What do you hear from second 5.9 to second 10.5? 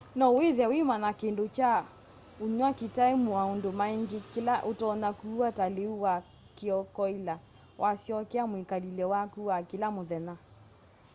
wa kiokoila wasyokea mwikalile waku wa kila muthenya